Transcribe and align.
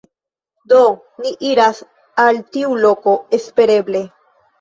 Do, 0.71 0.77
ni 1.25 1.33
iras 1.49 1.81
al 2.23 2.39
tiu 2.57 2.71
loko, 2.85 3.13
espereble 3.39 4.03